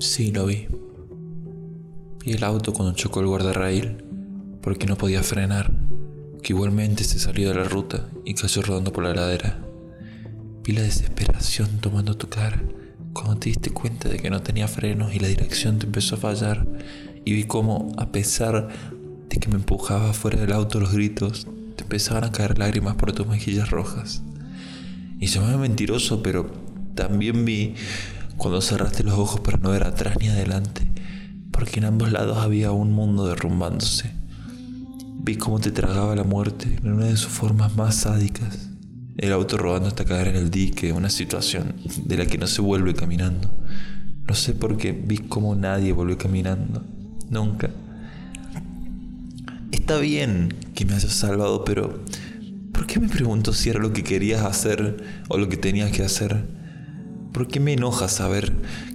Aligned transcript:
Sí, 0.00 0.32
lo 0.32 0.46
vi. 0.46 0.66
Vi 2.24 2.32
el 2.32 2.42
auto 2.42 2.72
cuando 2.72 2.94
chocó 2.94 3.20
el 3.20 3.26
guardarraíl, 3.26 4.02
porque 4.62 4.86
no 4.86 4.96
podía 4.96 5.22
frenar, 5.22 5.70
que 6.42 6.54
igualmente 6.54 7.04
se 7.04 7.18
salió 7.18 7.50
de 7.50 7.56
la 7.56 7.64
ruta 7.64 8.08
y 8.24 8.32
cayó 8.32 8.62
rodando 8.62 8.94
por 8.94 9.04
la 9.04 9.14
ladera. 9.14 9.58
Vi 10.64 10.72
la 10.72 10.80
desesperación 10.80 11.80
tomando 11.82 12.16
tu 12.16 12.30
cara 12.30 12.62
cuando 13.12 13.36
te 13.36 13.50
diste 13.50 13.72
cuenta 13.72 14.08
de 14.08 14.18
que 14.18 14.30
no 14.30 14.40
tenía 14.40 14.68
frenos 14.68 15.14
y 15.14 15.18
la 15.18 15.28
dirección 15.28 15.78
te 15.78 15.84
empezó 15.84 16.14
a 16.14 16.18
fallar. 16.18 16.66
Y 17.26 17.34
vi 17.34 17.44
cómo, 17.44 17.92
a 17.98 18.10
pesar 18.10 18.68
de 19.28 19.36
que 19.36 19.50
me 19.50 19.56
empujaba 19.56 20.14
fuera 20.14 20.40
del 20.40 20.52
auto 20.52 20.80
los 20.80 20.94
gritos, 20.94 21.46
te 21.76 21.82
empezaban 21.82 22.24
a 22.24 22.32
caer 22.32 22.58
lágrimas 22.58 22.94
por 22.94 23.12
tus 23.12 23.26
mejillas 23.26 23.68
rojas. 23.68 24.22
Y 25.18 25.26
llamaba 25.26 25.58
mentiroso, 25.58 26.22
pero 26.22 26.50
también 26.94 27.44
vi 27.44 27.74
cuando 28.40 28.62
cerraste 28.62 29.04
los 29.04 29.18
ojos 29.18 29.40
para 29.40 29.58
no 29.58 29.68
ver 29.68 29.84
atrás 29.84 30.16
ni 30.18 30.28
adelante, 30.28 30.80
porque 31.52 31.78
en 31.78 31.84
ambos 31.84 32.10
lados 32.10 32.38
había 32.38 32.72
un 32.72 32.90
mundo 32.90 33.26
derrumbándose. 33.26 34.12
Vi 35.22 35.36
cómo 35.36 35.58
te 35.58 35.70
tragaba 35.70 36.16
la 36.16 36.24
muerte 36.24 36.78
en 36.82 36.94
una 36.94 37.04
de 37.04 37.18
sus 37.18 37.30
formas 37.30 37.76
más 37.76 37.96
sádicas. 37.96 38.70
El 39.18 39.32
auto 39.32 39.58
rodando 39.58 39.88
hasta 39.88 40.06
caer 40.06 40.28
en 40.28 40.36
el 40.36 40.50
dique, 40.50 40.90
una 40.90 41.10
situación 41.10 41.74
de 42.06 42.16
la 42.16 42.24
que 42.24 42.38
no 42.38 42.46
se 42.46 42.62
vuelve 42.62 42.94
caminando. 42.94 43.50
No 44.26 44.34
sé 44.34 44.54
por 44.54 44.78
qué 44.78 44.92
vi 44.92 45.18
cómo 45.18 45.54
nadie 45.54 45.92
volvió 45.92 46.16
caminando. 46.16 46.82
Nunca. 47.28 47.68
Está 49.70 49.98
bien 49.98 50.54
que 50.74 50.86
me 50.86 50.94
hayas 50.94 51.12
salvado, 51.12 51.62
pero 51.62 52.04
¿por 52.72 52.86
qué 52.86 53.00
me 53.00 53.08
pregunto 53.10 53.52
si 53.52 53.68
era 53.68 53.80
lo 53.80 53.92
que 53.92 54.02
querías 54.02 54.46
hacer 54.46 54.96
o 55.28 55.36
lo 55.36 55.50
que 55.50 55.58
tenías 55.58 55.90
que 55.90 56.02
hacer? 56.02 56.58
¿Por 57.32 57.48
qué 57.48 57.60
me 57.60 57.72
enoja 57.72 58.08
saber 58.08 58.52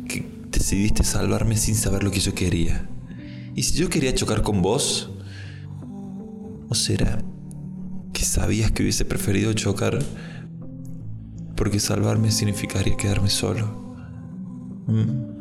que 0.07 0.25
decidiste 0.49 1.03
salvarme 1.03 1.57
sin 1.57 1.75
saber 1.75 2.03
lo 2.03 2.11
que 2.11 2.19
yo 2.19 2.33
quería? 2.33 2.89
¿Y 3.55 3.63
si 3.63 3.77
yo 3.77 3.89
quería 3.89 4.13
chocar 4.13 4.41
con 4.41 4.61
vos? 4.61 5.11
¿O 6.69 6.75
será 6.75 7.23
que 8.11 8.23
sabías 8.23 8.71
que 8.71 8.83
hubiese 8.83 9.05
preferido 9.05 9.53
chocar 9.53 9.99
porque 11.55 11.79
salvarme 11.79 12.31
significaría 12.31 12.97
quedarme 12.97 13.29
solo? 13.29 13.95
Mm. 14.87 15.34